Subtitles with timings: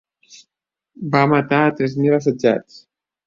[1.15, 2.81] Va matar a tres mil assetjats.